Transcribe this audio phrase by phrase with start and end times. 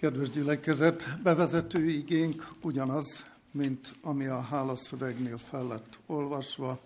[0.00, 6.80] Kedves gyülekezet, bevezető igénk ugyanaz, mint ami a hálaszövegnél fel lett olvasva.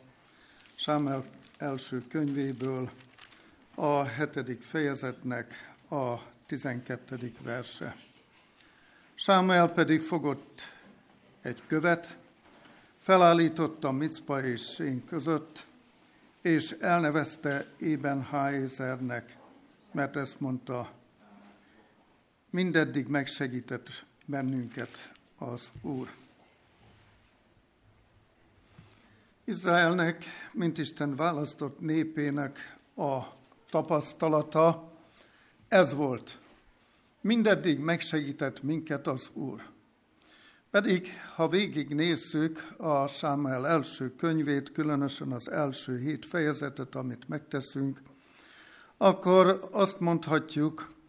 [0.75, 1.25] Sámel
[1.59, 2.91] első könyvéből
[3.75, 6.15] a hetedik fejezetnek a
[6.47, 7.97] tizenkettedik verse.
[9.15, 10.63] Sámuel pedig fogott
[11.41, 12.19] egy követ,
[13.01, 15.67] felállította Micpa és Sén között,
[16.41, 19.37] és elnevezte Ében Háézernek,
[19.91, 21.01] mert ezt mondta,
[22.53, 26.11] mindeddig megsegített bennünket az Úr.
[29.45, 33.21] Izraelnek, mint Isten választott népének a
[33.71, 34.93] tapasztalata,
[35.69, 36.41] ez volt.
[37.21, 39.63] Mindeddig megsegített minket az Úr.
[40.71, 48.01] Pedig, ha végignézzük a Sámuel első könyvét, különösen az első hét fejezetet, amit megteszünk,
[48.97, 51.01] akkor azt mondhatjuk,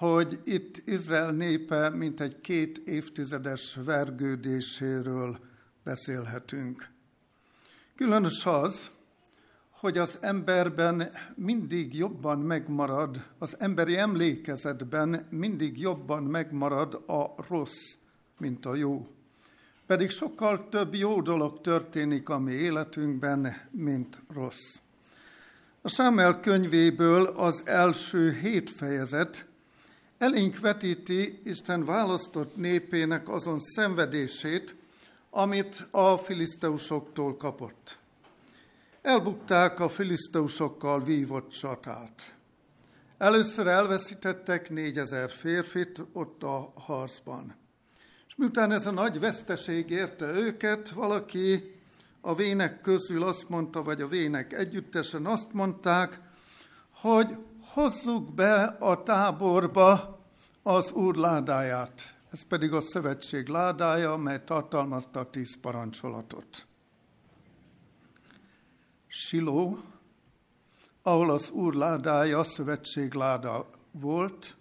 [0.00, 5.38] hogy itt Izrael népe mint egy két évtizedes vergődéséről
[5.84, 6.88] beszélhetünk.
[7.96, 8.90] Különös az,
[9.70, 17.94] hogy az emberben mindig jobban megmarad, az emberi emlékezetben mindig jobban megmarad a rossz,
[18.38, 19.06] mint a jó.
[19.86, 24.76] Pedig sokkal több jó dolog történik a mi életünkben, mint rossz.
[25.82, 29.48] A Sámel könyvéből az első hét fejezet
[30.20, 34.74] elénk vetíti Isten választott népének azon szenvedését,
[35.30, 37.98] amit a filiszteusoktól kapott.
[39.02, 42.34] Elbukták a filiszteusokkal vívott csatát.
[43.18, 47.54] Először elveszítettek négyezer férfit ott a harcban.
[48.28, 51.74] És miután ez a nagy veszteség érte őket, valaki
[52.20, 56.20] a vének közül azt mondta, vagy a vének együttesen azt mondták,
[56.90, 57.36] hogy
[57.72, 60.18] hozzuk be a táborba
[60.62, 62.18] az Úr ládáját.
[62.30, 66.66] Ez pedig a szövetség ládája, mely tartalmazta a tíz parancsolatot.
[69.06, 69.78] Siló,
[71.02, 74.56] ahol az Úr ládája, a szövetség láda volt,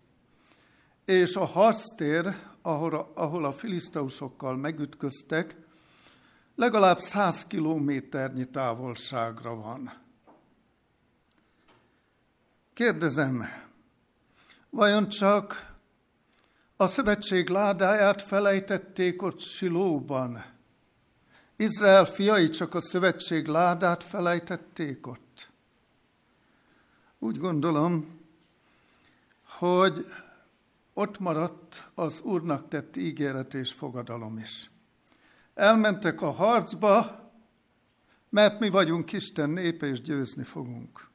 [1.05, 5.57] és a harctér, ahol a, ahol a filiszteusokkal megütköztek,
[6.55, 9.98] legalább száz kilométernyi távolságra van.
[12.79, 13.49] Kérdezem,
[14.69, 15.75] vajon csak
[16.75, 20.45] a szövetség ládáját felejtették ott Silóban?
[21.55, 25.49] Izrael fiai csak a szövetség ládát felejtették ott?
[27.17, 28.19] Úgy gondolom,
[29.43, 30.05] hogy
[30.93, 34.71] ott maradt az Úrnak tett ígéret és fogadalom is.
[35.53, 37.23] Elmentek a harcba,
[38.29, 41.09] mert mi vagyunk Isten népe, és győzni fogunk.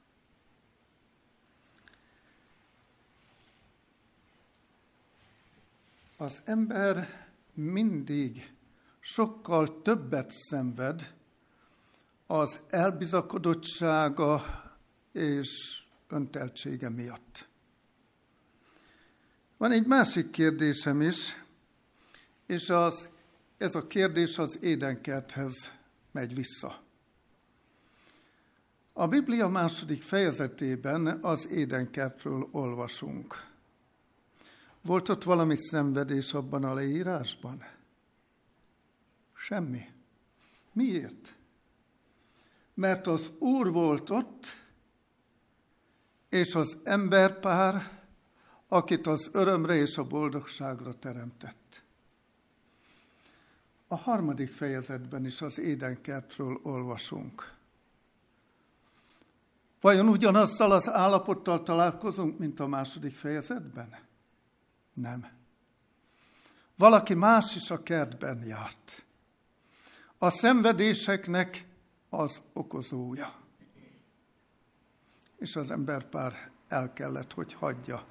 [6.16, 8.52] Az ember mindig
[9.00, 11.14] sokkal többet szenved
[12.26, 14.44] az elbizakodottsága
[15.12, 17.48] és önteltsége miatt.
[19.56, 21.44] Van egy másik kérdésem is,
[22.47, 23.08] és az,
[23.58, 25.72] ez a kérdés az édenkerthez
[26.12, 26.82] megy vissza.
[28.92, 33.53] A Biblia második fejezetében az édenkertről olvasunk.
[34.84, 37.65] Volt ott valami szenvedés abban a leírásban?
[39.33, 39.93] Semmi.
[40.72, 41.34] Miért?
[42.75, 44.47] Mert az Úr volt ott,
[46.28, 48.03] és az emberpár,
[48.69, 51.83] akit az örömre és a boldogságra teremtett.
[53.89, 57.55] A harmadik fejezetben is az édenkertről olvasunk.
[59.81, 64.12] Vajon ugyanazzal az állapottal találkozunk, mint a második fejezetben?
[64.94, 65.28] Nem.
[66.77, 69.05] Valaki más is a kertben járt.
[70.19, 71.66] A szenvedéseknek
[72.09, 73.34] az okozója.
[75.38, 78.06] És az emberpár el kellett, hogy hagyja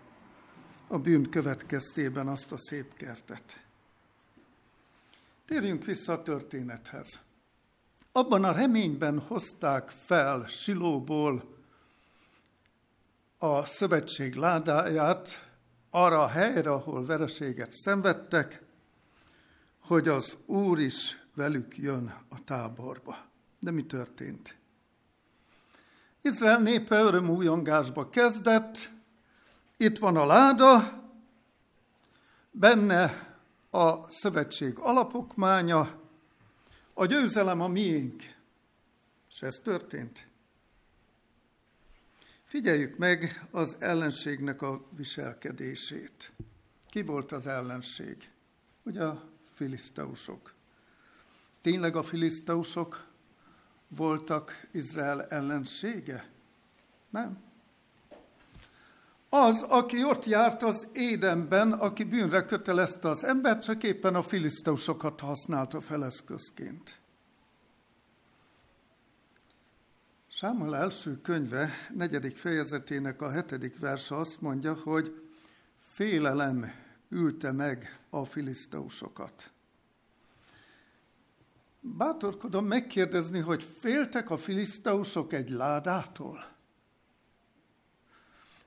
[0.88, 3.66] a bűn következtében azt a szép kertet.
[5.46, 7.22] Térjünk vissza a történethez.
[8.12, 11.44] Abban a reményben hozták fel Silóból
[13.38, 15.53] a szövetség ládáját,
[15.96, 18.62] arra a helyre, ahol vereséget szenvedtek,
[19.80, 23.18] hogy az Úr is velük jön a táborba.
[23.60, 24.58] De mi történt?
[26.22, 28.92] Izrael népe örömújongásba kezdett,
[29.78, 31.02] itt van a láda,
[32.52, 33.36] benne
[33.70, 36.00] a szövetség alapokmánya,
[36.94, 38.22] a győzelem a miénk.
[39.30, 40.28] És ez történt.
[42.54, 46.32] Figyeljük meg az ellenségnek a viselkedését.
[46.90, 48.32] Ki volt az ellenség?
[48.84, 50.54] Ugye a filiszteusok.
[51.62, 53.08] Tényleg a filiszteusok
[53.88, 56.30] voltak Izrael ellensége?
[57.10, 57.38] Nem.
[59.30, 65.20] Az, aki ott járt az édenben, aki bűnre kötelezte az embert, csak éppen a filiszteusokat
[65.20, 67.02] használta feleszközként.
[70.36, 75.22] Sámuel első könyve, negyedik fejezetének a hetedik verse azt mondja, hogy
[75.78, 76.74] félelem
[77.10, 79.52] ülte meg a filiszteusokat.
[81.80, 86.46] Bátorkodom megkérdezni, hogy féltek a filiszteusok egy ládától?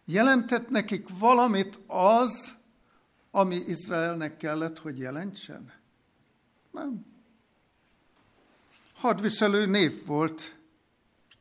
[0.04, 2.54] Jelentett nekik valamit az,
[3.30, 5.72] ami Izraelnek kellett, hogy jelentsen?
[6.70, 7.06] Nem.
[8.94, 10.55] Hadviselő név volt,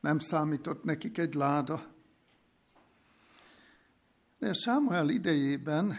[0.06, 1.86] nem számított nekik egy láda.
[4.38, 5.96] De Sámuel idejében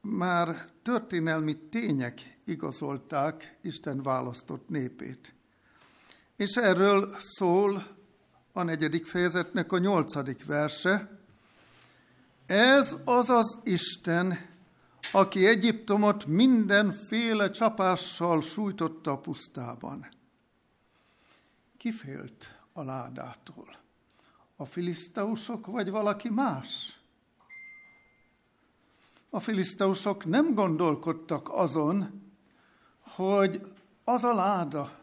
[0.00, 5.34] már történelmi tények igazolták Isten választott népét.
[6.36, 7.86] És erről szól
[8.52, 11.18] a negyedik fejezetnek a nyolcadik verse.
[12.46, 14.48] Ez az az Isten,
[15.12, 20.08] aki Egyiptomot mindenféle csapással sújtotta a pusztában.
[21.76, 23.76] Kifélt a ládától?
[24.56, 27.00] A filiszteusok vagy valaki más?
[29.30, 32.22] A filiszteusok nem gondolkodtak azon,
[33.00, 33.60] hogy
[34.04, 34.98] az a láda,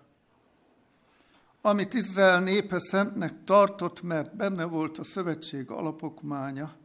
[1.62, 6.76] amit Izrael népe szentnek tartott, mert benne volt a szövetség alapokmánya,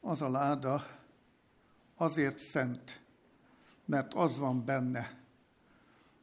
[0.00, 0.86] az a láda
[1.96, 3.00] azért szent,
[3.84, 5.18] mert az van benne,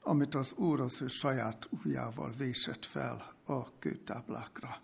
[0.02, 4.78] amit az Úr az ő saját ujjával vésett fel a kőtáblákra.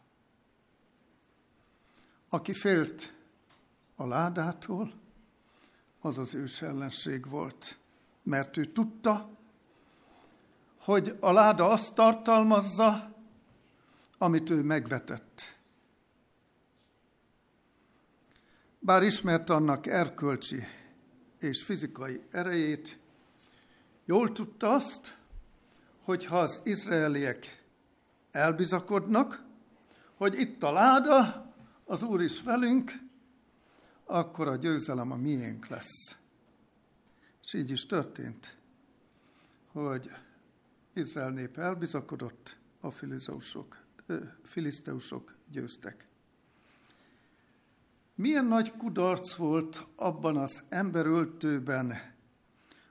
[2.30, 3.14] Aki félt
[3.96, 4.94] a ládától,
[6.00, 7.78] az az ős ellenség volt,
[8.24, 9.30] mert ő tudta,
[10.78, 13.16] hogy a láda azt tartalmazza,
[14.18, 15.58] amit ő megvetett.
[18.80, 20.64] Bár ismert annak erkölcsi
[21.40, 23.00] és fizikai erejét,
[24.06, 25.18] jól tudta azt,
[26.02, 27.63] hogy ha az izraeliek
[28.34, 29.44] elbizakodnak,
[30.16, 31.48] hogy itt a láda,
[31.86, 32.92] az Úr is velünk,
[34.06, 36.16] akkor a győzelem a miénk lesz.
[37.44, 38.58] És így is történt,
[39.72, 40.12] hogy
[40.94, 42.92] Izrael nép elbizakodott, a
[44.44, 46.08] filiszteusok győztek.
[48.16, 52.12] Milyen nagy kudarc volt abban az emberöltőben,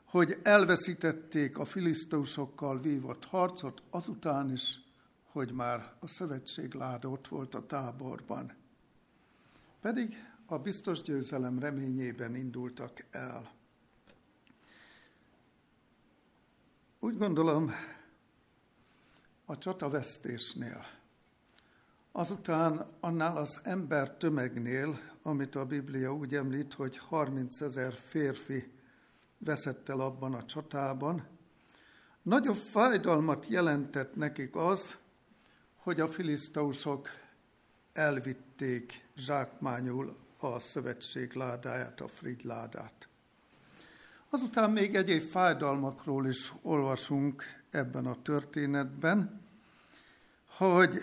[0.05, 4.81] hogy elveszítették a filiszteusokkal vívott harcot, azután is,
[5.33, 8.53] hogy már a szövetség láda ott volt a táborban.
[9.81, 10.15] Pedig
[10.47, 13.53] a biztos győzelem reményében indultak el.
[17.01, 17.71] Úgy gondolom,
[19.45, 20.85] a csatavesztésnél,
[22.13, 28.73] azután annál az ember tömegnél, amit a Biblia úgy említ, hogy 30 ezer férfi
[29.39, 31.27] veszett el abban a csatában,
[32.23, 35.01] nagyobb fájdalmat jelentett nekik az,
[35.83, 37.09] hogy a filiszteusok
[37.93, 43.09] elvitték zsákmányul a szövetség ládáját, a Frid ládát.
[44.29, 49.41] Azután még egyéb fájdalmakról is olvasunk ebben a történetben,
[50.47, 50.99] hogy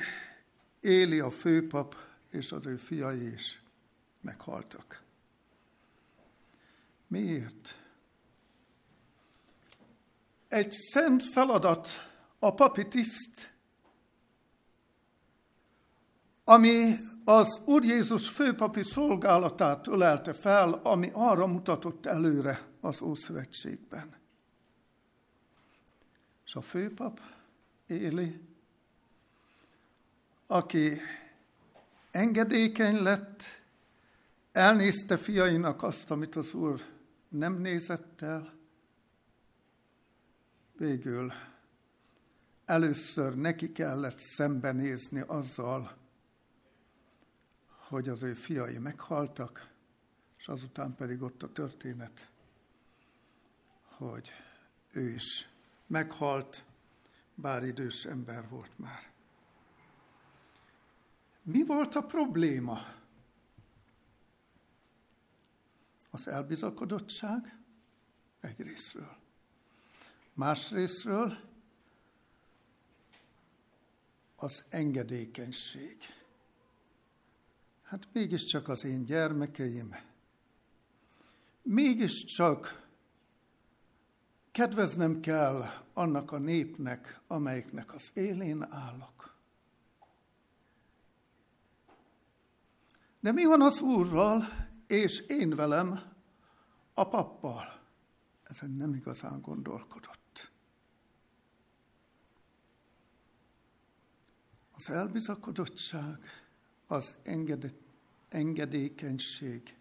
[0.80, 1.96] Éli a főpap
[2.30, 3.62] és az ő fiai is
[4.22, 5.04] meghaltak.
[7.08, 7.80] Miért?
[10.48, 11.90] Egy szent feladat
[12.40, 13.54] a papi tiszt,
[16.50, 24.16] ami az Úr Jézus főpapi szolgálatát ölelte fel, ami arra mutatott előre az Ószövetségben.
[26.46, 27.20] És a főpap
[27.88, 28.42] Éli,
[30.48, 31.02] aki
[32.12, 33.44] engedékeny lett,
[34.52, 36.82] elnézte fiainak azt, amit az Úr
[37.28, 38.54] nem nézett el,
[40.78, 41.34] végül
[42.66, 45.98] először neki kellett szembenézni azzal,
[47.90, 49.72] hogy az ő fiai meghaltak,
[50.38, 52.32] és azután pedig ott a történet,
[53.84, 54.30] hogy
[54.92, 55.50] ő is
[55.88, 56.66] meghalt,
[57.36, 59.12] bár idős ember volt már.
[61.42, 62.80] Mi volt a probléma?
[66.10, 67.58] Az elbizakodottság
[68.40, 69.18] egy részről.
[70.34, 71.38] Más részről
[74.36, 76.19] az engedékenység.
[77.90, 79.96] Hát mégiscsak az én gyermekeim,
[81.62, 82.88] mégiscsak
[84.52, 89.38] kedveznem kell annak a népnek, amelyiknek az élén állok.
[93.20, 94.44] De mi van az Úrral,
[94.88, 96.14] és én velem,
[96.94, 97.82] a pappal?
[98.44, 100.52] Ezen nem igazán gondolkodott.
[104.72, 106.49] Az elbizakodottság,
[106.92, 107.16] az
[108.30, 109.78] engedékenység,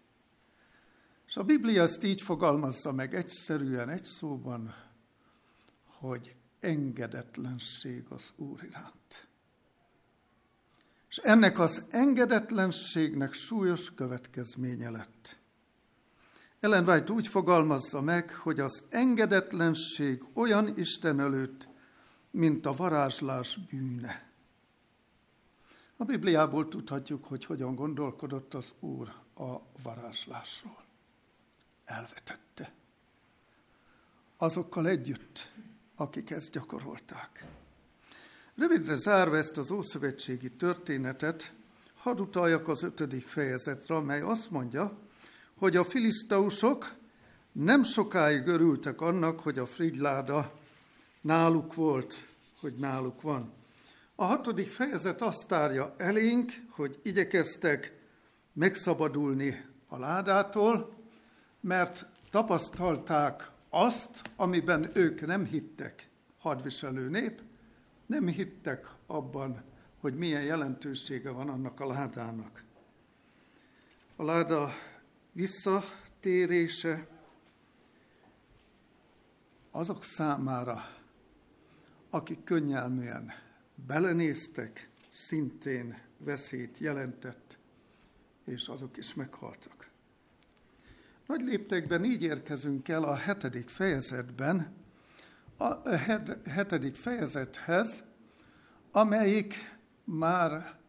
[1.27, 4.75] és a Biblia ezt így fogalmazza meg egyszerűen, egy szóban,
[5.85, 9.27] hogy engedetlenség az Úr iránt.
[11.09, 15.39] És ennek az engedetlenségnek súlyos következménye lett.
[16.59, 21.67] Ellen White úgy fogalmazza meg, hogy az engedetlenség olyan Isten előtt,
[22.31, 24.28] mint a varázslás bűne.
[26.01, 30.83] A Bibliából tudhatjuk, hogy hogyan gondolkodott az Úr a varázslásról
[31.85, 32.71] elvetette.
[34.37, 35.51] Azokkal együtt,
[35.95, 37.45] akik ezt gyakorolták.
[38.55, 41.53] Rövidre zárva ezt az ószövetségi történetet,
[41.95, 44.97] hadd utaljak az ötödik fejezetre, amely azt mondja,
[45.55, 46.95] hogy a filiszteusok
[47.51, 50.59] nem sokáig örültek annak, hogy a frigyláda
[51.21, 52.27] náluk volt,
[52.59, 53.57] hogy náluk van.
[54.19, 57.93] A hatodik fejezet azt árja elénk, hogy igyekeztek
[58.53, 60.93] megszabadulni a ládától,
[61.59, 67.41] mert tapasztalták azt, amiben ők nem hittek, hadviselő nép,
[68.05, 69.63] nem hittek abban,
[69.99, 72.63] hogy milyen jelentősége van annak a ládának.
[74.15, 74.69] A láda
[75.31, 77.07] visszatérése
[79.71, 80.85] azok számára,
[82.09, 83.47] akik könnyelműen
[83.87, 87.57] belenéztek, szintén veszélyt jelentett,
[88.45, 89.89] és azok is meghaltak.
[91.27, 94.73] Nagy léptekben így érkezünk el a hetedik fejezetben,
[95.57, 95.89] a
[96.49, 98.03] hetedik fejezethez,
[98.91, 100.79] amelyik már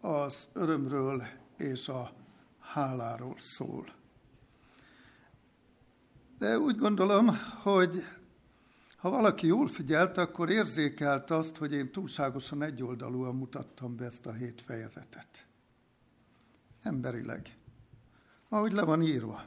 [0.00, 1.22] az örömről
[1.56, 2.12] és a
[2.60, 3.96] háláról szól.
[6.38, 7.28] De úgy gondolom,
[7.62, 8.04] hogy
[8.98, 14.32] ha valaki jól figyelt, akkor érzékelt azt, hogy én túlságosan egyoldalúan mutattam be ezt a
[14.32, 15.46] hét fejezetet.
[16.82, 17.56] Emberileg.
[18.48, 19.44] Ahogy le van írva.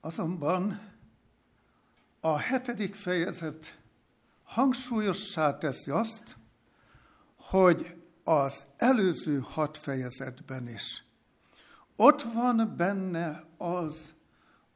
[0.00, 0.80] Azonban
[2.20, 3.78] a hetedik fejezet
[4.42, 6.36] hangsúlyossá teszi azt,
[7.36, 11.04] hogy az előző hat fejezetben is
[12.00, 14.14] ott van benne az,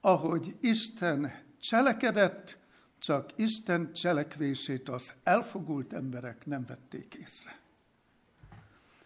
[0.01, 1.33] ahogy Isten
[1.65, 2.59] cselekedett,
[2.99, 7.59] csak Isten cselekvését az elfogult emberek nem vették észre.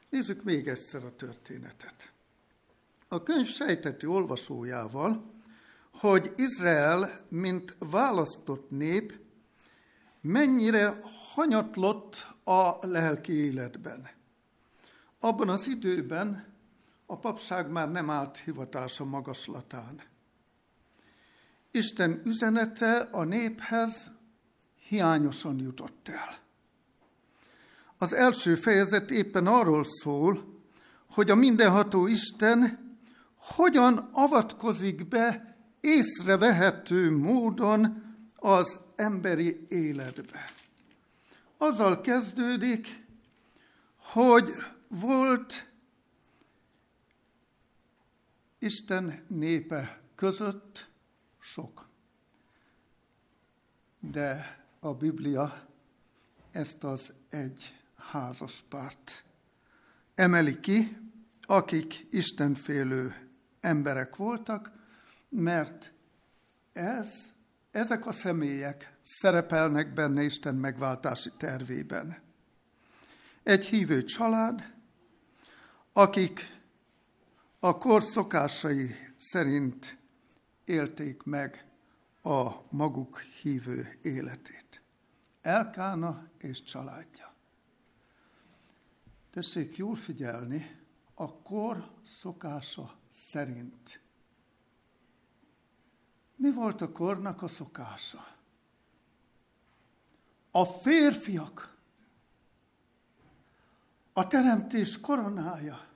[0.09, 2.13] Nézzük még egyszer a történetet.
[3.09, 5.37] A könyv sejteti olvasójával
[5.91, 9.21] hogy Izrael, mint választott nép,
[10.21, 11.01] mennyire
[11.35, 14.09] hanyatlott a lelki életben.
[15.21, 16.47] Abban az időben
[17.07, 20.01] a papság már nem állt hivatása magaslatán.
[21.71, 24.11] Isten üzenete a néphez
[24.89, 26.39] hiányosan jutott el.
[27.99, 30.61] Az első fejezet éppen arról szól,
[31.07, 32.87] hogy a mindenható Isten
[33.35, 38.03] hogyan avatkozik be észrevehető módon
[38.37, 40.45] az emberi életbe.
[41.57, 43.07] Azzal kezdődik,
[43.97, 44.51] hogy
[44.89, 45.67] volt
[48.59, 50.88] Isten népe között
[51.53, 51.89] sok.
[54.01, 55.69] De a Biblia
[56.51, 59.25] ezt az egy házaspárt
[60.15, 60.97] emeli ki,
[61.43, 63.29] akik istenfélő
[63.61, 64.73] emberek voltak,
[65.29, 65.93] mert
[66.73, 67.31] ez,
[67.71, 72.23] ezek a személyek szerepelnek benne Isten megváltási tervében.
[73.43, 74.75] Egy hívő család,
[75.93, 76.61] akik
[77.59, 79.98] a kor szokásai szerint
[80.69, 81.71] élték meg
[82.23, 84.83] a maguk hívő életét.
[85.41, 87.35] Elkána és családja.
[89.31, 90.77] Tessék jól figyelni,
[91.15, 94.03] a kor szokása szerint
[96.39, 98.37] mi volt a kornak a szokása?
[100.51, 101.77] A férfiak,
[104.13, 105.89] a teremtés koronája,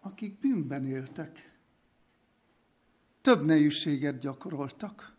[0.00, 1.55] akik bűnben éltek,
[3.26, 5.16] több nejűséget gyakoroltak.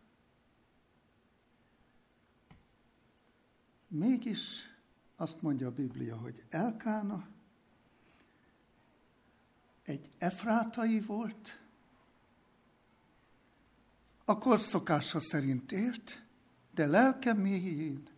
[3.88, 4.40] Mégis
[5.16, 7.28] azt mondja a Biblia, hogy Elkána
[9.84, 11.62] egy efrátai volt,
[14.26, 16.24] a korszokása szerint élt,
[16.74, 18.10] de lelke mélyén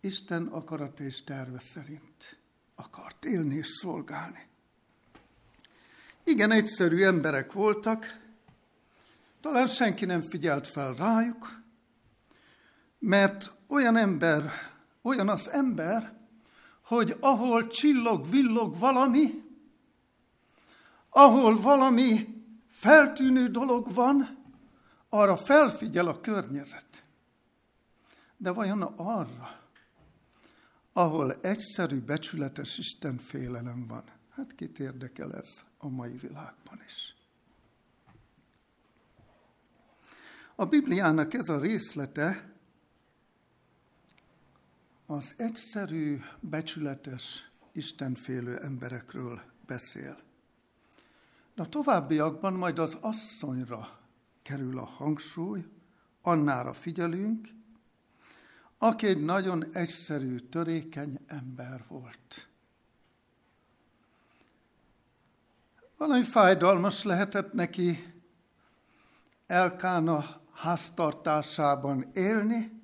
[0.00, 2.38] Isten akarat és terve szerint
[2.74, 4.47] akart élni és szolgálni.
[6.28, 8.18] Igen, egyszerű emberek voltak,
[9.40, 11.62] talán senki nem figyelt fel rájuk,
[12.98, 14.52] mert olyan ember,
[15.02, 16.16] olyan az ember,
[16.82, 19.42] hogy ahol csillog, villog valami,
[21.10, 24.38] ahol valami feltűnő dolog van,
[25.08, 27.02] arra felfigyel a környezet.
[28.36, 29.60] De vajon arra,
[30.92, 34.04] ahol egyszerű, becsületes Isten félelem van,
[34.36, 37.16] hát kit érdekel ez a mai világban is?
[40.54, 42.52] A Bibliának ez a részlete
[45.06, 50.18] az egyszerű, becsületes, istenfélő emberekről beszél.
[51.54, 53.98] De a továbbiakban majd az asszonyra
[54.42, 55.64] kerül a hangsúly,
[56.22, 57.48] annára figyelünk,
[58.78, 62.48] aki egy nagyon egyszerű, törékeny ember volt.
[65.98, 68.12] Valami fájdalmas lehetett neki
[69.46, 72.80] Elkána háztartásában élni,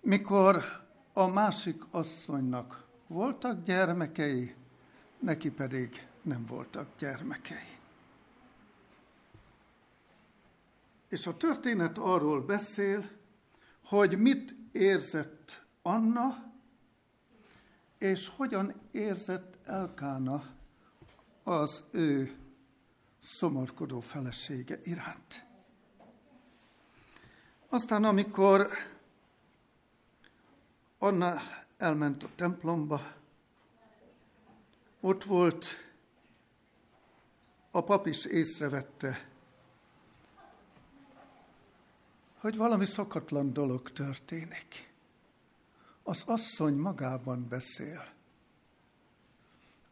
[0.00, 0.64] mikor
[1.12, 4.54] a másik asszonynak voltak gyermekei,
[5.18, 7.78] neki pedig nem voltak gyermekei.
[11.08, 13.10] És a történet arról beszél,
[13.84, 16.52] hogy mit érzett Anna,
[17.98, 20.60] és hogyan érzett Elkána
[21.42, 22.36] az ő
[23.20, 25.46] szomorkodó felesége iránt.
[27.68, 28.68] Aztán, amikor
[30.98, 31.40] Anna
[31.76, 33.12] elment a templomba,
[35.00, 35.66] ott volt,
[37.70, 39.28] a pap is észrevette,
[42.38, 44.92] hogy valami szokatlan dolog történik.
[46.02, 48.12] Az asszony magában beszél.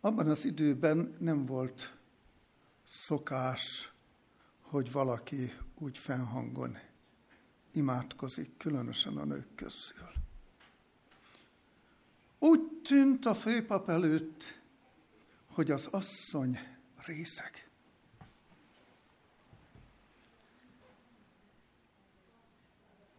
[0.00, 1.96] Abban az időben nem volt
[2.88, 3.92] szokás,
[4.60, 6.78] hogy valaki úgy fennhangon
[7.72, 10.08] imádkozik, különösen a nők közül.
[12.38, 14.60] Úgy tűnt a főpap előtt,
[15.46, 16.58] hogy az asszony
[16.96, 17.70] részeg.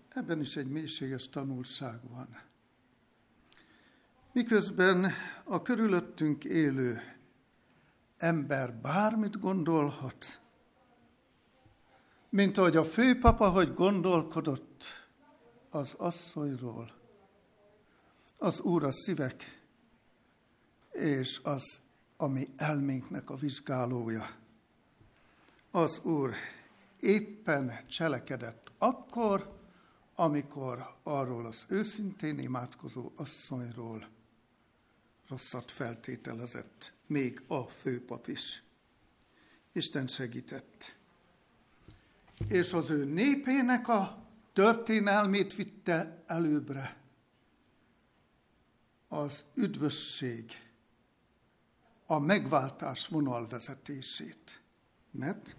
[0.09, 2.50] Ebben is egy mélységes tanulság van.
[4.33, 5.11] Miközben
[5.43, 7.01] a körülöttünk élő
[8.17, 10.41] ember bármit gondolhat,
[12.29, 14.83] mint ahogy a főpapa, hogy gondolkodott
[15.69, 16.91] az asszonyról,
[18.37, 19.63] az Úr a szívek,
[20.91, 21.79] és az,
[22.17, 24.29] ami elménknek a vizsgálója.
[25.71, 26.33] Az Úr
[26.99, 29.59] éppen cselekedett akkor,
[30.15, 34.19] amikor arról az őszintén imádkozó asszonyról
[35.31, 38.63] rosszat feltételezett, még a főpap is.
[39.71, 40.95] Isten segített.
[42.47, 46.97] És az ő népének a történelmét vitte előbbre.
[49.07, 50.51] Az üdvösség,
[52.05, 54.61] a megváltás vonalvezetését.
[55.11, 55.55] Mert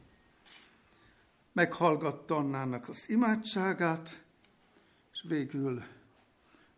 [1.52, 4.24] meghallgatta Annának az imádságát,
[5.12, 5.82] és végül,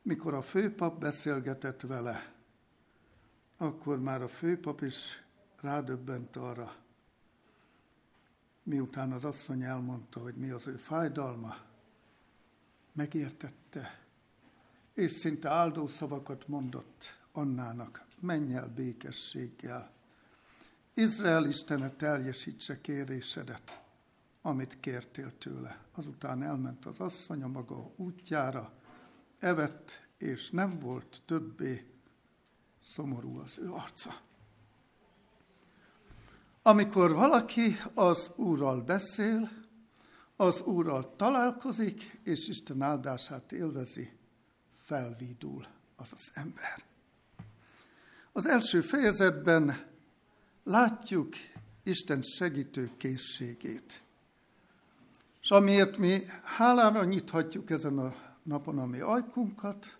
[0.03, 2.34] mikor a főpap beszélgetett vele,
[3.65, 5.23] akkor már a főpap is
[5.61, 6.75] rádöbbent arra,
[8.63, 11.57] miután az asszony elmondta, hogy mi az ő fájdalma,
[12.93, 14.01] megértette,
[14.93, 19.93] és szinte áldó szavakat mondott Annának, menj el békességgel.
[20.95, 23.83] Izrael Istene teljesítse kérésedet,
[24.43, 25.79] amit kértél tőle.
[25.93, 28.73] Azután elment az asszony a maga útjára,
[29.39, 31.94] evett, és nem volt többé
[32.85, 34.15] szomorú az ő arca.
[36.63, 39.51] Amikor valaki az Úrral beszél,
[40.37, 44.13] az Úrral találkozik, és Isten áldását élvezi,
[44.73, 45.67] felvidul
[45.97, 46.85] az az ember.
[48.33, 49.87] Az első fejezetben
[50.63, 51.35] látjuk
[51.83, 54.03] Isten segítő készségét.
[55.43, 59.99] És amiért mi hálára nyithatjuk ezen a napon a mi ajkunkat,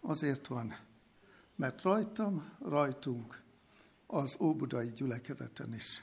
[0.00, 0.76] azért van,
[1.58, 3.42] mert rajtam, rajtunk
[4.06, 6.02] az óbudai gyülekezeten is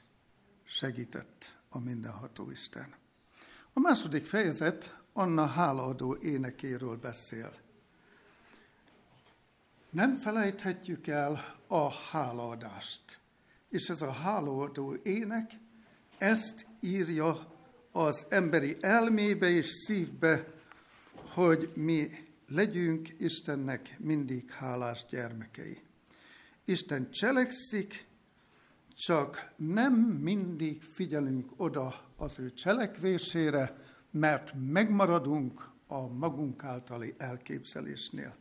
[0.64, 2.94] segített a mindenható Isten.
[3.74, 7.54] A második fejezet Anna hálaadó énekéről beszél.
[9.90, 13.20] Nem felejthetjük el a hálaadást.
[13.70, 15.52] És ez a hálaadó ének
[16.18, 17.54] ezt írja
[17.92, 20.54] az emberi elmébe és szívbe,
[21.14, 22.25] hogy mi
[22.56, 25.82] legyünk Istennek mindig hálás gyermekei.
[26.66, 28.06] Isten cselekszik,
[28.94, 33.78] csak nem mindig figyelünk oda az ő cselekvésére,
[34.12, 38.36] mert megmaradunk a magunk általi elképzelésnél.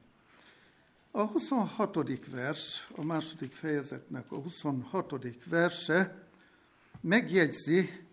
[1.11, 2.27] A 26.
[2.31, 5.45] vers, a második fejezetnek a 26.
[5.45, 6.29] verse
[7.01, 8.07] megjegyzi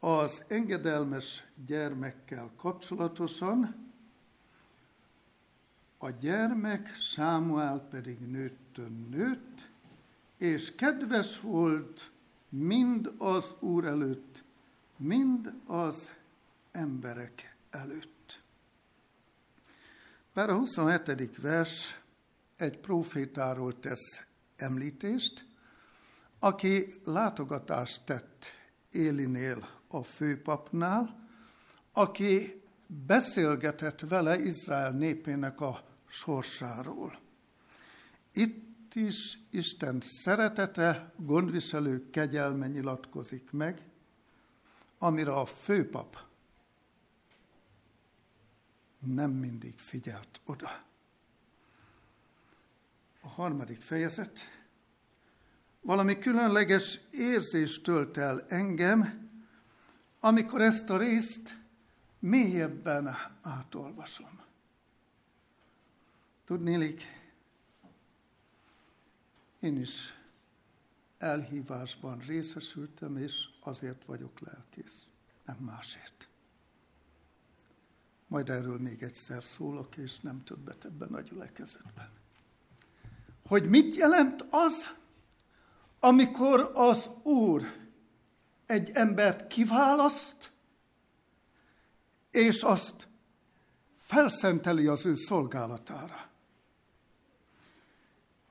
[0.00, 3.87] az engedelmes gyermekkel kapcsolatosan,
[5.98, 9.70] a gyermek Sámuel pedig nőttön nőtt,
[10.36, 12.10] és kedves volt
[12.48, 14.44] mind az Úr előtt,
[14.96, 16.10] mind az
[16.72, 18.42] emberek előtt.
[20.34, 21.36] Bár a 27.
[21.40, 22.00] vers
[22.56, 24.20] egy profétáról tesz
[24.56, 25.44] említést,
[26.38, 28.44] aki látogatást tett
[28.90, 31.28] Élinél a főpapnál,
[31.92, 32.62] aki
[33.06, 37.18] beszélgetett vele Izrael népének a sorsáról.
[38.32, 43.82] Itt is Isten szeretete, gondviselő kegyelme nyilatkozik meg,
[44.98, 46.26] amire a főpap
[48.98, 50.84] nem mindig figyelt oda.
[53.20, 54.38] A harmadik fejezet.
[55.80, 59.30] Valami különleges érzés tölt el engem,
[60.20, 61.58] amikor ezt a részt
[62.18, 64.40] mélyebben átolvasom.
[66.48, 67.02] Tudnélik,
[69.60, 70.14] én is
[71.18, 75.06] elhívásban részesültem, és azért vagyok lelkész,
[75.44, 76.28] nem másért.
[78.26, 82.10] Majd erről még egyszer szólok, és nem többet ebben a gyülekezetben.
[83.46, 84.94] Hogy mit jelent az,
[86.00, 87.62] amikor az Úr
[88.66, 90.52] egy embert kiválaszt,
[92.30, 93.08] és azt
[93.94, 96.28] felszenteli az ő szolgálatára.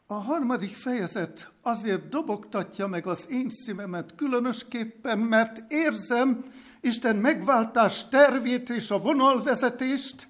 [0.09, 6.45] A harmadik fejezet azért dobogtatja meg az én szívemet különösképpen, mert érzem
[6.81, 10.27] Isten megváltás tervét és a vonalvezetést,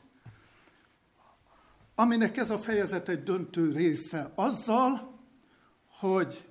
[1.95, 5.19] aminek ez a fejezet egy döntő része azzal,
[5.99, 6.47] hogy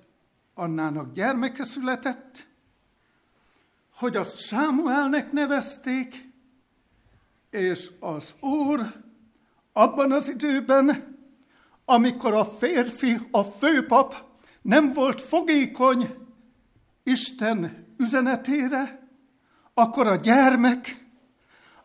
[0.53, 2.47] Annának gyermeke született,
[3.93, 6.29] hogy azt Sámuelnek nevezték,
[7.49, 9.03] és az Úr
[9.73, 11.16] abban az időben
[11.89, 14.23] amikor a férfi, a főpap
[14.61, 16.15] nem volt fogékony
[17.03, 19.07] Isten üzenetére,
[19.73, 21.05] akkor a gyermek,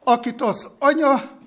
[0.05, 1.39] akit az anya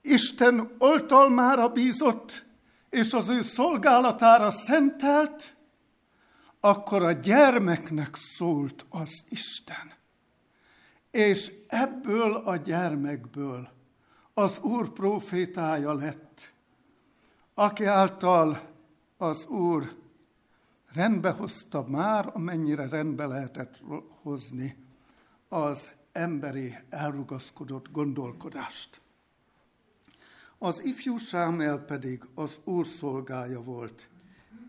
[0.00, 2.44] Isten oltalmára bízott,
[2.90, 5.56] és az ő szolgálatára szentelt,
[6.60, 9.92] akkor a gyermeknek szólt az Isten.
[11.10, 13.68] És ebből a gyermekből
[14.34, 16.51] az Úr profétája lett
[17.62, 18.70] aki által
[19.16, 19.96] az Úr
[20.92, 23.82] rendbe hozta már, amennyire rendbe lehetett
[24.22, 24.76] hozni
[25.48, 29.00] az emberi elrugaszkodott gondolkodást.
[30.58, 34.08] Az ifjú Sámuel pedig az Úr szolgája volt,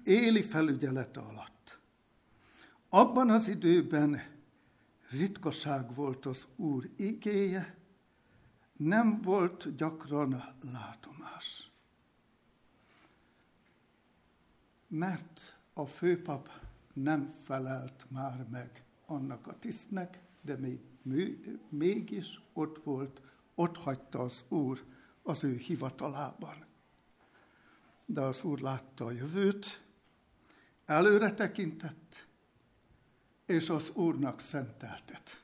[0.04, 1.80] éli felügyelete alatt.
[2.90, 4.22] Abban az időben
[5.10, 7.78] ritkaság volt az Úr igéje,
[8.78, 11.13] nem volt gyakran látomás.
[14.94, 16.50] Mert a főpap
[16.94, 20.80] nem felelt már meg annak a tisztnek, de még
[21.70, 23.22] mégis ott volt,
[23.56, 24.84] ott hagyta az Úr
[25.22, 26.66] az ő hivatalában.
[28.06, 29.84] De az Úr látta a jövőt,
[30.86, 32.28] előre tekintett,
[33.46, 35.44] és az Úrnak szenteltet.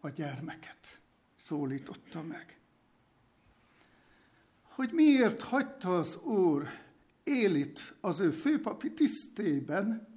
[0.00, 1.00] A gyermeket
[1.44, 2.60] szólította meg.
[4.62, 6.68] Hogy miért hagyta az Úr
[7.24, 10.08] Élit az ő főpapi tisztében,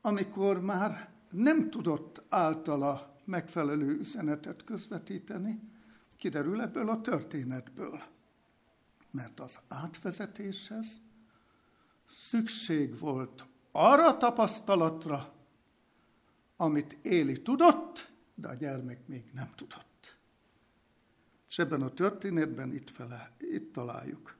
[0.00, 5.60] amikor már nem tudott általa megfelelő üzenetet közvetíteni,
[6.16, 8.02] kiderül ebből a történetből.
[9.10, 11.00] Mert az átvezetéshez
[12.10, 15.32] szükség volt arra tapasztalatra,
[16.56, 20.16] amit Éli tudott, de a gyermek még nem tudott.
[21.48, 24.36] És ebben a történetben itt, fele, itt találjuk.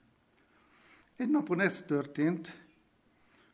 [1.16, 2.64] Egy napon ez történt,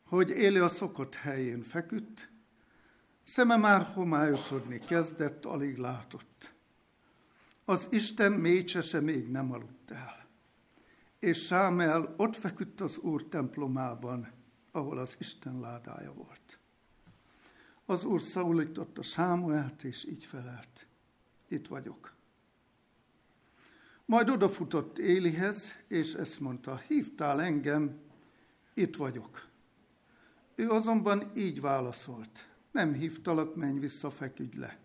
[0.02, 2.30] hogy Éli a szokott helyén feküdt,
[3.22, 6.52] szeme már homályosodni kezdett, alig látott.
[7.64, 10.26] Az Isten mécsese még nem aludt el.
[11.18, 14.32] és Sámel ott feküdt az Úr templomában,
[14.70, 16.60] ahol az Isten ládája volt.
[17.84, 20.86] Az Úr szólította Sámuelt, és így felelt.
[21.48, 22.14] Itt vagyok.
[24.04, 28.00] Majd odafutott Élihez, és ezt mondta, hívtál engem,
[28.74, 29.48] itt vagyok.
[30.54, 34.78] Ő azonban így válaszolt, nem hívtalak, menj vissza, feküdj le.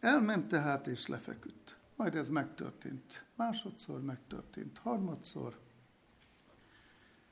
[0.00, 1.76] Elment tehát, és lefeküdt.
[1.96, 3.24] Majd ez megtörtént.
[3.34, 5.58] Másodszor megtörtént, harmadszor.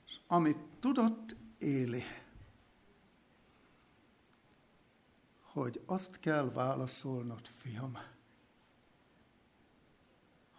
[0.06, 2.02] És amit tudott Éli,
[5.40, 7.98] hogy azt kell válaszolnod, fiam,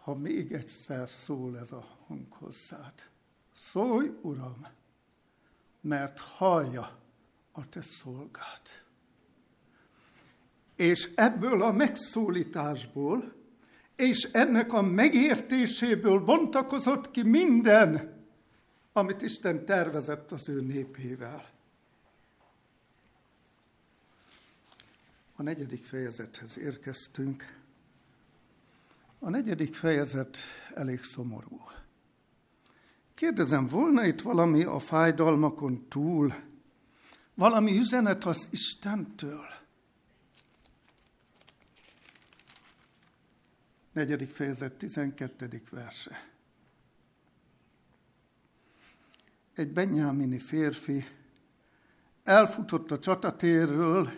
[0.06, 2.92] ha még egyszer szól ez a hang hozzád.
[3.56, 4.66] Szólj, Uram,
[5.80, 6.98] mert hallja
[7.52, 8.60] a te szolgád.
[10.76, 13.34] És ebből a megszólításból,
[13.96, 18.24] és ennek a megértéséből bontakozott ki minden,
[18.92, 21.50] amit Isten tervezett az ő népével.
[25.36, 27.55] A negyedik fejezethez érkeztünk.
[29.18, 30.38] A negyedik fejezet
[30.74, 31.64] elég szomorú.
[33.14, 36.34] Kérdezem, volna itt valami a fájdalmakon túl,
[37.34, 39.46] valami üzenet az Istentől?
[43.92, 46.30] Negyedik fejezet, tizenkettedik verse.
[49.54, 51.04] Egy benyámini férfi
[52.22, 54.10] elfutott a csatatérről,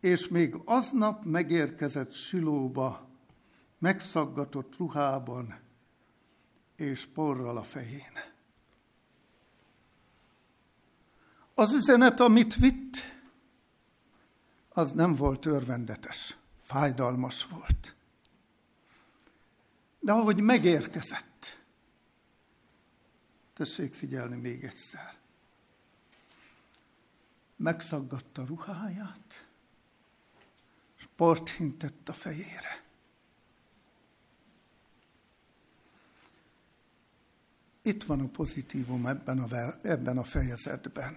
[0.00, 3.05] és még aznap megérkezett Silóba,
[3.78, 5.60] megszaggatott ruhában
[6.76, 8.12] és porral a fején.
[11.54, 12.96] Az üzenet, amit vitt,
[14.68, 17.96] az nem volt örvendetes, fájdalmas volt.
[20.00, 21.64] De ahogy megérkezett,
[23.54, 25.14] tessék figyelni még egyszer,
[27.56, 29.46] megszaggatta ruháját,
[30.96, 31.06] és
[31.56, 32.85] hintett a fejére.
[37.86, 39.46] Itt van a pozitívum ebben a,
[39.80, 41.14] ebben a fejezetben.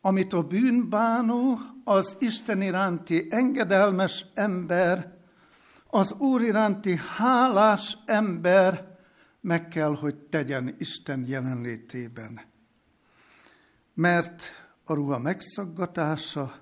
[0.00, 5.16] Amit a bűnbánó, az Isten iránti engedelmes ember,
[5.86, 8.98] az Úr iránti hálás ember
[9.40, 12.40] meg kell, hogy tegyen Isten jelenlétében.
[13.94, 14.42] Mert
[14.84, 16.58] a ruha megszaggatása,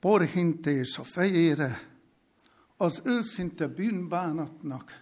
[0.00, 1.90] porhintés a fejére,
[2.76, 5.01] az őszinte bűnbánatnak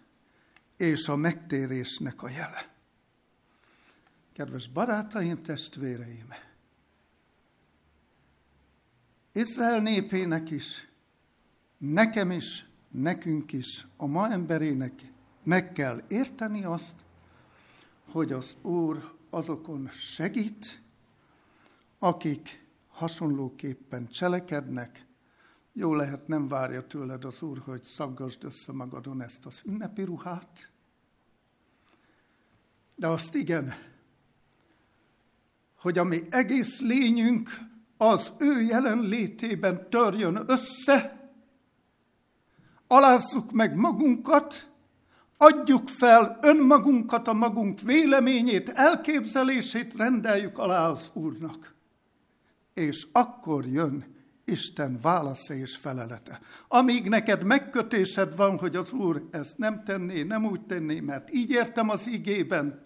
[0.80, 2.68] és a megtérésnek a jele.
[4.32, 6.34] Kedves barátaim, testvéreim!
[9.32, 10.88] Izrael népének is,
[11.78, 15.12] nekem is, nekünk is, a ma emberének
[15.42, 16.94] meg kell érteni azt,
[18.10, 20.82] hogy az Úr azokon segít,
[21.98, 25.06] akik hasonlóképpen cselekednek,
[25.72, 30.70] jó lehet, nem várja tőled az Úr, hogy szaggasd össze magadon ezt az ünnepi ruhát,
[32.94, 33.74] de azt igen,
[35.76, 37.50] hogy a mi egész lényünk
[37.96, 41.30] az ő jelenlétében törjön össze,
[42.86, 44.70] alázzuk meg magunkat,
[45.36, 51.74] adjuk fel önmagunkat, a magunk véleményét, elképzelését rendeljük alá az Úrnak.
[52.74, 54.04] És akkor jön
[54.44, 56.40] Isten válasza és felelete.
[56.68, 61.50] Amíg neked megkötésed van, hogy az Úr ezt nem tenné, nem úgy tenné, mert így
[61.50, 62.82] értem az igében,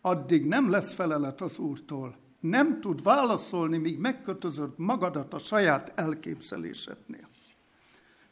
[0.00, 2.16] addig nem lesz felelet az Úrtól.
[2.40, 7.28] Nem tud válaszolni, míg megkötözöd magadat a saját elképzelésednél.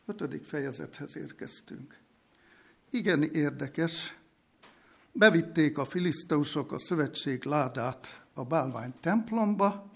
[0.07, 1.99] Ötödik fejezethez érkeztünk.
[2.91, 4.19] Igen érdekes,
[5.13, 9.88] bevitték a filiszteusok a szövetség ládát a bálvány templomba,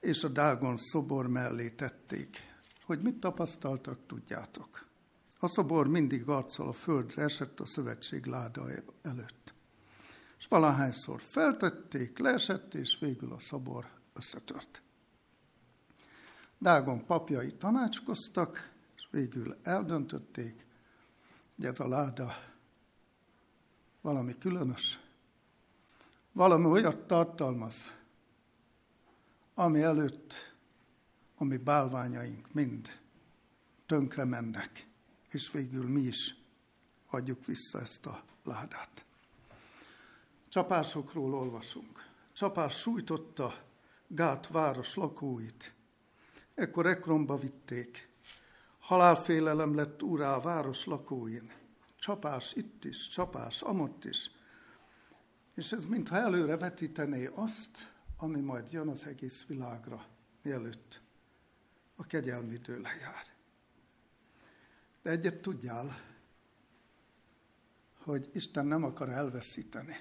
[0.00, 2.56] és a Dágon szobor mellé tették.
[2.84, 4.86] Hogy mit tapasztaltak, tudjátok.
[5.38, 8.66] A szobor mindig arccal a földre esett a szövetség láda
[9.02, 9.54] előtt.
[10.38, 14.82] És valahányszor feltették, leesett, és végül a szobor összetört.
[16.58, 20.66] Dágon papjai tanácskoztak, és végül eldöntötték,
[21.56, 22.32] hogy ez a láda
[24.00, 25.00] valami különös,
[26.32, 27.92] valami olyat tartalmaz,
[29.58, 30.54] ami előtt
[31.34, 33.00] a mi bálványaink mind
[33.86, 34.86] tönkre mennek,
[35.30, 36.34] és végül mi is
[37.06, 39.04] adjuk vissza ezt a ládát.
[40.48, 42.06] Csapásokról olvasunk.
[42.32, 43.54] Csapás sújtotta
[44.06, 45.74] Gát város lakóit.
[46.54, 48.08] Ekkor Ekronba vitték.
[48.78, 51.52] Halálfélelem lett úrá a város lakóin.
[51.96, 54.30] Csapás itt is, csapás amott is.
[55.54, 60.06] És ez mintha előre vetítené azt, ami majd jön az egész világra,
[60.42, 61.00] mielőtt
[61.96, 63.26] a kegyelmi idő lejár.
[65.02, 66.00] De egyet tudjál,
[67.96, 69.96] hogy Isten nem akar elveszíteni.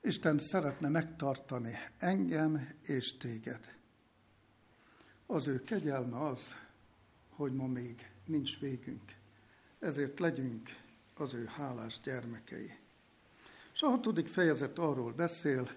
[0.00, 3.78] Isten szeretne megtartani engem és téged.
[5.26, 6.54] Az ő kegyelme az,
[7.28, 9.16] hogy ma még nincs végünk.
[9.78, 10.70] Ezért legyünk
[11.14, 12.78] az ő hálás gyermekei.
[13.72, 15.70] És a hatodik fejezet arról beszél,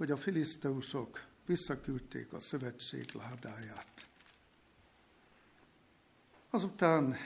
[0.00, 4.08] hogy a filiszteusok visszaküldték a szövetség ládáját.
[6.50, 7.16] Azután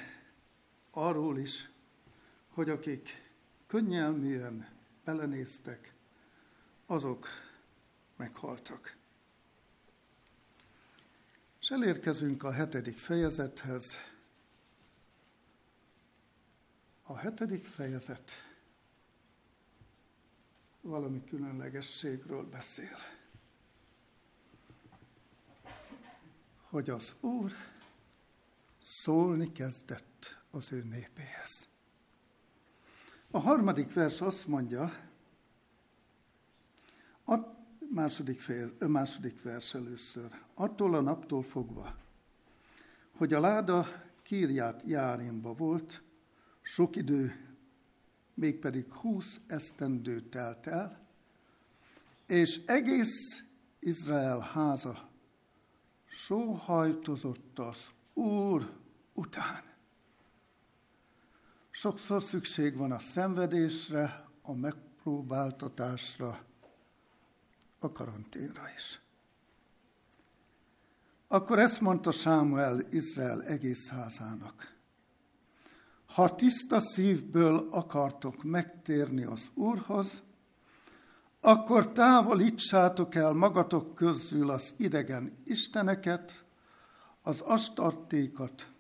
[0.91, 1.71] arról is,
[2.49, 3.31] hogy akik
[3.67, 4.69] könnyelműen
[5.05, 5.95] belenéztek,
[6.87, 7.29] azok
[8.17, 8.97] meghaltak.
[11.61, 13.99] És elérkezünk a hetedik fejezethez.
[17.03, 18.54] A hetedik fejezet
[20.85, 22.97] valami különlegességről beszél.
[26.69, 27.53] Hogy az Úr
[28.81, 31.69] szólni kezdett az ő népéhez.
[33.31, 34.93] A harmadik vers azt mondja,
[37.27, 37.39] a
[37.91, 41.97] második, fél, második vers először, attól a naptól fogva,
[43.17, 43.87] hogy a láda
[44.23, 46.03] Kírját Járénba volt,
[46.63, 47.44] sok idő,
[48.35, 51.07] mégpedig húsz esztendő telt el,
[52.27, 53.45] és egész
[53.79, 55.09] Izrael háza
[56.07, 58.73] sóhajtozott az Úr
[59.13, 59.63] után.
[61.71, 66.45] Sokszor szükség van a szenvedésre, a megpróbáltatásra,
[67.79, 69.01] a karanténra is.
[71.29, 74.74] Akkor ezt mondta Sámuel Izrael egész házának.
[76.15, 80.23] Ha tiszta szívből akartok megtérni az Úrhoz,
[81.41, 86.45] akkor távolítsátok el magatok közül az idegen isteneket,
[87.23, 88.71] az astartékat,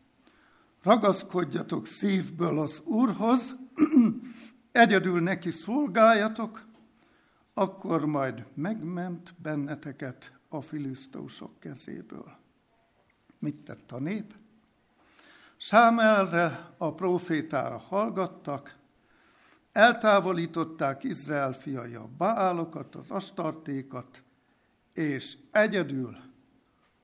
[0.82, 3.56] ragaszkodjatok szívből az Úrhoz,
[4.72, 6.66] egyedül neki szolgáljatok,
[7.54, 12.36] akkor majd megment benneteket a filiszteusok kezéből.
[13.38, 14.34] Mit tett a nép?
[15.56, 18.76] Sámelre, a profétára hallgattak,
[19.72, 24.22] eltávolították Izrael fiai a Baálokat, az Astartékat,
[24.92, 26.16] és egyedül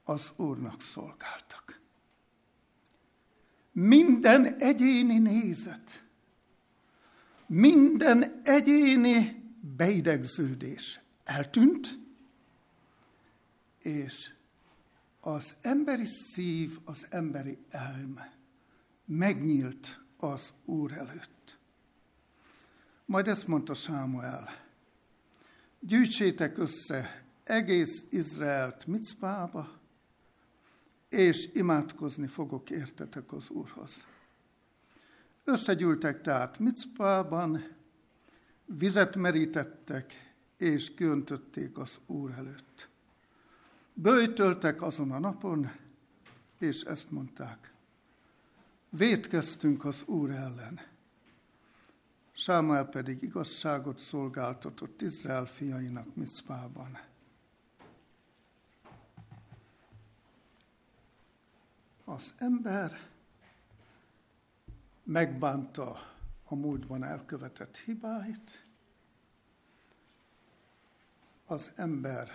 [0.05, 1.81] az Úrnak szolgáltak.
[3.73, 6.05] Minden egyéni nézet,
[7.47, 9.45] minden egyéni
[9.77, 11.99] beidegződés eltűnt,
[13.79, 14.33] és
[15.21, 18.40] az emberi szív, az emberi elme
[19.11, 21.59] megnyílt az Úr előtt.
[23.05, 24.49] Majd ezt mondta Sámuel,
[25.81, 29.79] gyűjtsétek össze egész Izraelt Micpába,
[31.09, 34.07] és imádkozni fogok értetek az Úrhoz.
[35.45, 37.69] Összegyűltek tehát Micpában,
[38.65, 42.89] vizet merítettek, és köntötték az Úr előtt.
[43.95, 45.71] Böjtöltek azon a napon,
[46.59, 47.73] és ezt mondták.
[48.91, 50.81] Vétkeztünk az Úr ellen.
[52.33, 56.99] Sámuel pedig igazságot szolgáltatott Izrael fiainak Micpában.
[62.11, 63.09] az ember
[65.03, 65.97] megbánta
[66.45, 68.65] a múltban elkövetett hibáit,
[71.47, 72.29] az ember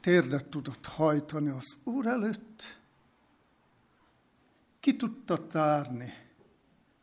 [0.00, 2.79] térdet tudott hajtani az Úr előtt,
[4.80, 6.12] ki tudta tárni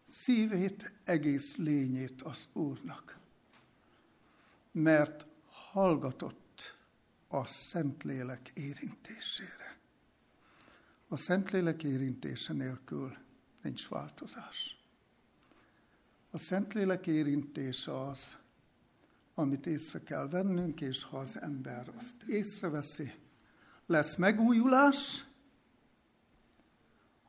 [0.07, 3.19] szívét, egész lényét az Úrnak,
[4.71, 5.27] mert
[5.71, 6.77] hallgatott
[7.27, 9.77] a Szentlélek érintésére.
[11.07, 13.17] A Szentlélek érintése nélkül
[13.61, 14.77] nincs változás.
[16.29, 18.37] A Szentlélek érintése az,
[19.35, 23.13] amit észre kell vennünk, és ha az ember azt észreveszi,
[23.85, 25.26] lesz megújulás,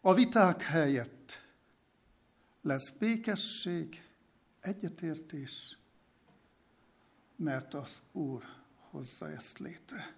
[0.01, 1.47] a viták helyett
[2.63, 4.03] lesz békesség,
[4.61, 5.79] egyetértés,
[7.37, 8.45] mert az Úr
[8.91, 10.17] hozza ezt létre.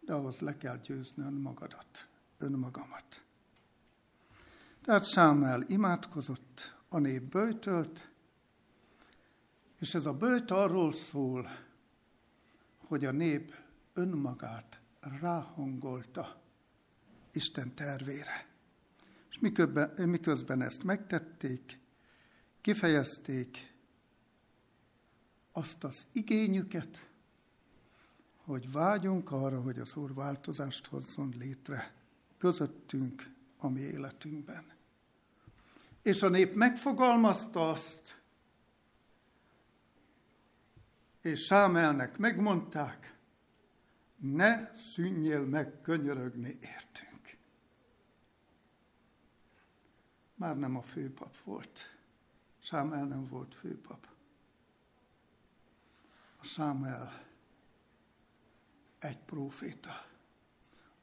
[0.00, 2.08] De ahhoz le kell győzni önmagadat
[2.38, 3.24] önmagamat.
[4.82, 8.08] Tehát Sámuel imádkozott, a nép böjtölt,
[9.78, 11.48] és ez a böjt arról szól,
[12.78, 13.54] hogy a nép
[13.92, 16.42] önmagát ráhangolta
[17.32, 18.53] Isten tervére.
[19.34, 21.78] És miközben, miközben ezt megtették,
[22.60, 23.74] kifejezték
[25.52, 27.10] azt az igényüket,
[28.36, 31.94] hogy vágyunk arra, hogy az Úr változást hozzon létre
[32.38, 34.72] közöttünk, a mi életünkben.
[36.02, 38.22] És a nép megfogalmazta azt,
[41.20, 43.16] és Sámelnek megmondták,
[44.16, 47.13] ne szűnjél meg könyörögni értünk.
[50.34, 51.98] Már nem a főpap volt.
[52.58, 54.08] Sámel nem volt főpap.
[56.36, 57.24] A Sámel
[58.98, 60.06] egy próféta.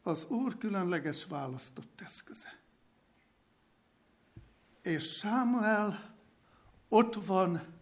[0.01, 2.59] Az Úr különleges választott eszköze.
[4.81, 6.15] És Sámuel
[6.87, 7.79] ott van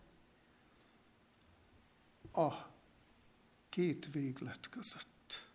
[2.31, 2.51] a
[3.69, 5.51] két véglet között.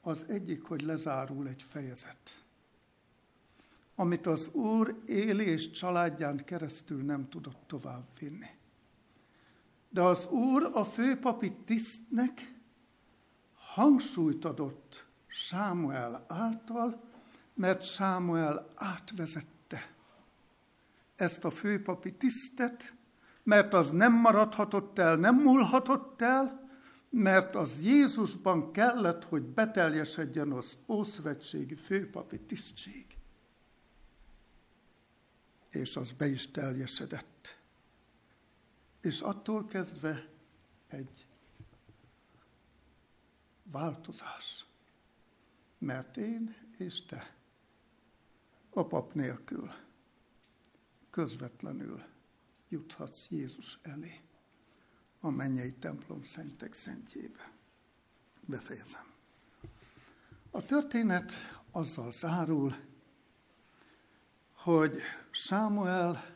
[0.00, 2.44] Az egyik, hogy lezárul egy fejezet,
[4.02, 8.50] amit az Úr éli és családján keresztül nem tudott tovább vinni.
[9.90, 12.54] De az Úr a főpapi tisztnek
[13.54, 17.02] hangsúlyt adott Sámuel által,
[17.54, 19.92] mert Sámuel átvezette
[21.16, 22.94] ezt a főpapi tisztet,
[23.42, 26.70] mert az nem maradhatott el, nem múlhatott el,
[27.10, 33.06] mert az Jézusban kellett, hogy beteljesedjen az ószövetségi főpapi tisztség.
[35.72, 37.60] És az be is teljesedett.
[39.00, 40.28] És attól kezdve
[40.88, 41.26] egy
[43.62, 44.66] változás.
[45.78, 47.36] Mert én és te
[48.70, 49.70] a pap nélkül
[51.10, 52.04] közvetlenül
[52.68, 54.20] juthatsz Jézus elé
[55.20, 57.52] a mennyei templom szentek szentjébe.
[58.40, 59.12] Befejezem.
[60.50, 61.32] A történet
[61.70, 62.76] azzal zárul,
[64.62, 64.98] hogy
[65.30, 66.34] Sámuel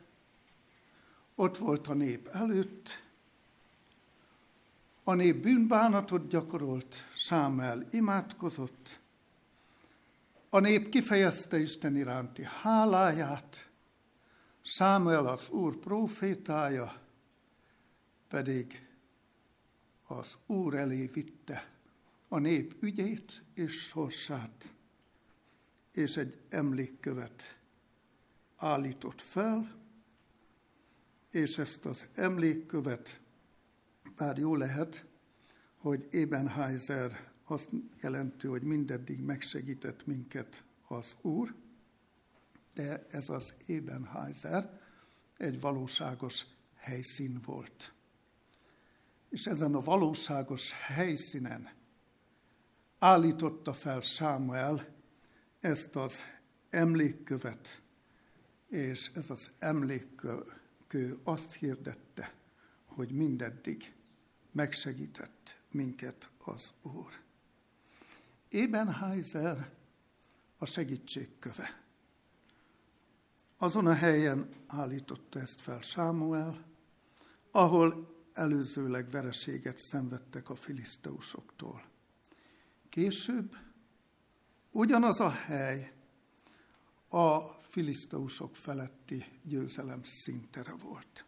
[1.35, 3.03] ott volt a nép előtt,
[5.05, 9.01] a nép bűnbánatot gyakorolt, Sámuel imádkozott,
[10.49, 13.71] a nép kifejezte Isten iránti háláját,
[14.63, 17.01] Sámuel az Úr profétája
[18.29, 18.89] pedig
[20.07, 21.71] az Úr elé vitte
[22.29, 24.75] a nép ügyét és sorsát,
[25.93, 27.59] és egy emlékkövet
[28.57, 29.75] állított fel,
[31.31, 33.21] és ezt az emlékkövet,
[34.17, 35.07] bár jó lehet,
[35.77, 41.55] hogy Ebenheiser azt jelenti, hogy mindeddig megsegített minket az Úr,
[42.75, 44.81] de ez az Ebenheiser
[45.37, 47.95] egy valóságos helyszín volt.
[49.29, 51.69] És ezen a valóságos helyszínen
[52.99, 54.95] állította fel Sámuel
[55.61, 56.21] ezt az
[56.71, 57.83] emlékkövet,
[58.69, 62.35] és ez az emlékkő azt hirdette,
[62.85, 63.95] hogy mindeddig
[64.53, 67.13] megsegített minket az Úr.
[68.51, 69.71] Ebenheiser
[70.59, 71.83] a segítségköve.
[73.59, 76.65] Azon a helyen állította ezt fel Sámuel,
[77.51, 81.85] ahol előzőleg vereséget szenvedtek a filiszteusoktól.
[82.89, 83.57] Később
[84.71, 85.93] ugyanaz a hely
[87.09, 91.25] a filiszteusok feletti győzelem szintere volt.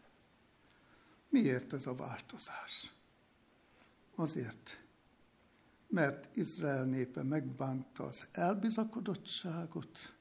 [1.27, 2.93] Miért ez a változás?
[4.15, 4.83] Azért,
[5.87, 10.15] mert Izrael népe megbánta az elbizakodottságot,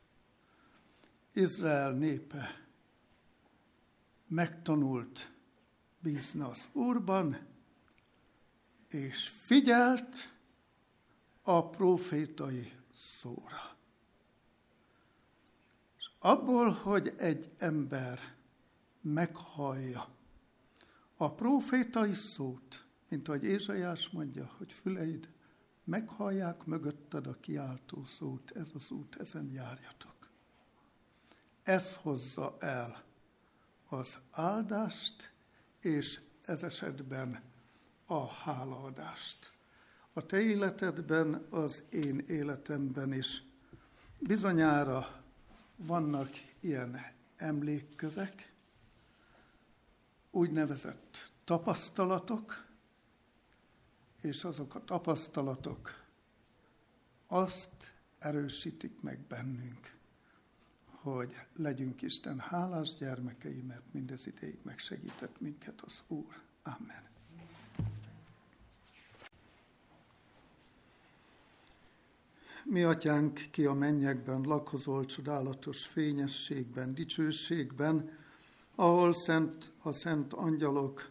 [1.32, 2.68] Izrael népe
[4.26, 5.32] megtanult
[6.00, 7.46] bízni az Úrban,
[8.88, 10.34] és figyelt
[11.42, 13.77] a profétai szóra.
[16.18, 18.18] Abból, hogy egy ember
[19.00, 20.08] meghallja
[21.16, 25.28] a profétai szót, mint ahogy Ézsajás mondja, hogy füleid
[25.84, 30.30] meghallják mögötted a kiáltó szót, ez az út, ezen járjatok.
[31.62, 33.04] Ez hozza el
[33.88, 35.32] az áldást,
[35.80, 37.42] és ez esetben
[38.06, 39.52] a hálaadást.
[40.12, 43.42] A te életedben, az én életemben is
[44.18, 45.17] bizonyára
[45.78, 47.06] vannak ilyen
[47.36, 48.52] emlékkövek,
[50.30, 52.66] úgynevezett tapasztalatok,
[54.20, 56.04] és azok a tapasztalatok
[57.26, 59.96] azt erősítik meg bennünk,
[60.84, 66.42] hogy legyünk Isten hálás gyermekei, mert mindez ideig megsegített minket az Úr.
[66.62, 67.07] Amen.
[72.70, 78.10] Mi atyánk, ki a mennyekben lakozol csodálatos fényességben, dicsőségben,
[78.74, 81.10] ahol szent a szent angyalok,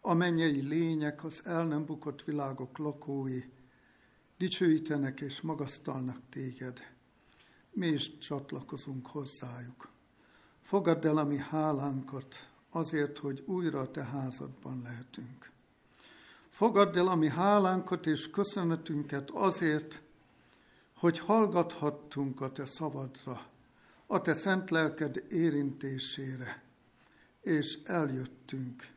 [0.00, 3.40] a mennyei lények, az el nem bukott világok lakói,
[4.38, 6.78] dicsőítenek és magasztalnak téged.
[7.70, 9.88] Mi is csatlakozunk hozzájuk.
[10.60, 15.50] Fogadd el a mi hálánkat azért, hogy újra a te házadban lehetünk.
[16.48, 20.02] Fogadd el a mi hálánkat és köszönetünket azért,
[21.02, 23.46] hogy hallgathattunk a te szavadra,
[24.06, 26.62] a te szent lelked érintésére,
[27.40, 28.92] és eljöttünk,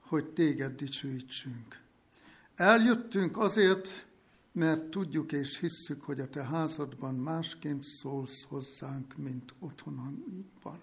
[0.00, 1.80] hogy téged dicsőítsünk.
[2.54, 4.06] Eljöttünk azért,
[4.52, 10.80] mert tudjuk és hisszük, hogy a te házadban másként szólsz hozzánk, mint otthonunkban.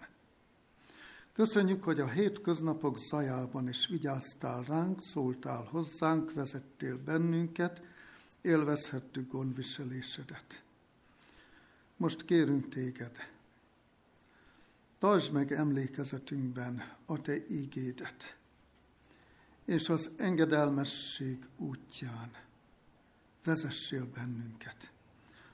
[1.34, 7.82] Köszönjük, hogy a hétköznapok zajában is vigyáztál ránk, szóltál hozzánk, vezettél bennünket,
[8.44, 10.64] élvezhettük gondviselésedet.
[11.98, 13.30] Most kérünk téged,
[14.98, 18.38] tartsd meg emlékezetünkben a te ígédet,
[19.66, 22.32] és az engedelmesség útján
[23.44, 24.92] vezessél bennünket.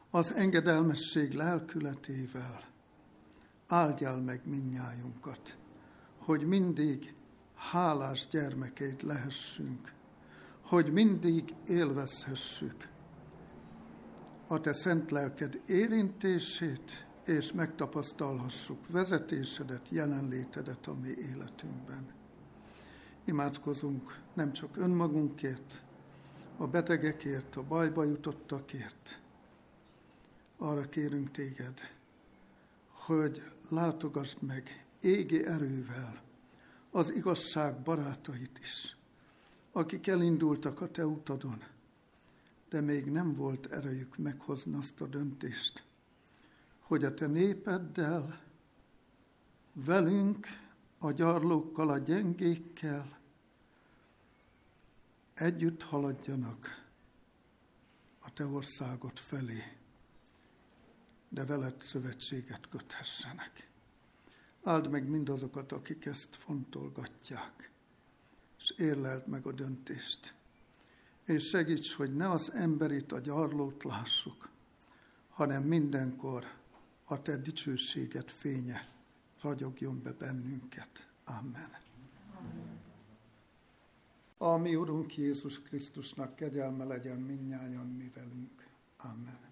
[0.09, 2.67] Az engedelmesség lelkületével
[3.67, 5.57] áldjál meg minnyájunkat,
[6.17, 7.13] hogy mindig
[7.55, 9.93] hálás gyermekeit lehessünk,
[10.69, 12.87] hogy mindig élvezhessük
[14.47, 22.07] a te szent lelked érintését, és megtapasztalhassuk vezetésedet, jelenlétedet a mi életünkben.
[23.25, 25.81] Imádkozunk nem csak önmagunkért,
[26.57, 29.21] a betegekért, a bajba jutottakért.
[30.57, 31.79] Arra kérünk téged,
[32.89, 36.21] hogy látogassd meg égi erővel
[36.91, 38.98] az igazság barátait is,
[39.79, 41.63] akik elindultak a te utadon,
[42.69, 45.83] de még nem volt erejük meghozni azt a döntést,
[46.79, 48.41] hogy a te népeddel,
[49.73, 50.47] velünk,
[50.97, 53.19] a gyarlókkal, a gyengékkel
[55.33, 56.87] együtt haladjanak
[58.19, 59.63] a te országot felé,
[61.29, 63.69] de veled szövetséget köthessenek.
[64.63, 67.68] Áld meg mindazokat, akik ezt fontolgatják,
[68.59, 70.35] és érleld meg a döntést.
[71.25, 74.49] És segíts, hogy ne az emberit, a gyarlót lássuk,
[75.29, 76.45] hanem mindenkor
[77.05, 78.85] a te dicsőséget fénye
[79.41, 81.07] ragyogjon be bennünket.
[81.23, 81.77] Amen.
[84.37, 88.67] A mi Urunk Jézus Krisztusnak kegyelme legyen minnyáján mi velünk.
[88.97, 89.48] Amen.